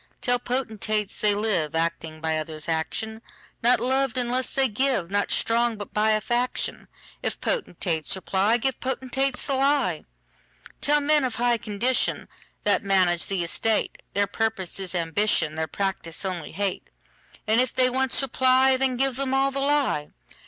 [0.19, 3.21] Tell potentates, they liveActing by others' action;
[3.61, 9.45] Not loved unless they give, Not strong, but by a faction:If potentates reply, Give potentates
[9.45, 10.05] the lie.
[10.81, 12.27] Tell men of high condition,
[12.63, 18.23] That manage the estate, Their purpose is ambition, Their practice only hate:And if they once
[18.23, 20.09] reply, Then give them all the lie.